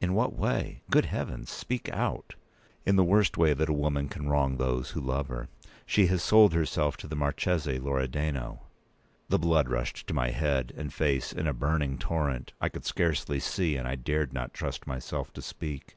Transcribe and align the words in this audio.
"In 0.00 0.14
what 0.14 0.34
way? 0.34 0.82
Good 0.90 1.04
Heavens, 1.04 1.48
speak 1.48 1.88
out!" 1.92 2.34
"In 2.84 2.96
the 2.96 3.04
worst 3.04 3.38
way 3.38 3.54
that 3.54 3.68
a 3.68 3.72
woman 3.72 4.08
can 4.08 4.28
wrong 4.28 4.56
those 4.56 4.90
who 4.90 5.00
love 5.00 5.28
her. 5.28 5.46
She 5.86 6.06
has 6.08 6.24
sold 6.24 6.54
herself 6.54 6.96
to 6.96 7.06
the 7.06 7.14
Marchese 7.14 7.78
Loredano." 7.78 8.62
The 9.28 9.38
blood 9.38 9.68
rushed 9.68 10.08
to 10.08 10.12
my 10.12 10.30
head 10.30 10.72
and 10.76 10.92
face 10.92 11.32
in 11.32 11.46
a 11.46 11.54
burning 11.54 11.98
torrent. 11.98 12.52
I 12.60 12.68
could 12.68 12.84
scarcely 12.84 13.38
see, 13.38 13.76
and 13.76 14.02
dared 14.02 14.32
not 14.32 14.52
trust 14.52 14.88
myself 14.88 15.32
to 15.34 15.40
speak. 15.40 15.96